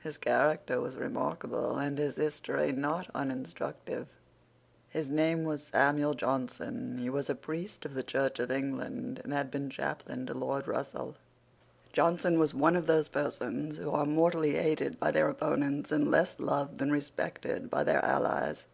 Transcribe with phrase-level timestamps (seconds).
[0.00, 4.06] His character was remarkable, and his history not uninstructive.
[4.90, 6.98] His name was Samuel Johnson.
[6.98, 10.68] He was a priest of the Church of England, and had been chaplain to Lord
[10.68, 11.16] Russell.
[11.90, 16.38] Johnson was one of those persons who are mortally hated by their opponents, and less
[16.38, 18.66] loved than respected by their allies.